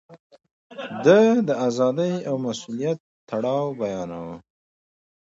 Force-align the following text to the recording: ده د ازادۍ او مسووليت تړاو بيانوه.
ده 1.05 1.19
د 1.47 1.49
ازادۍ 1.67 2.13
او 2.29 2.35
مسووليت 2.45 2.99
تړاو 3.29 3.67
بيانوه. 3.81 4.35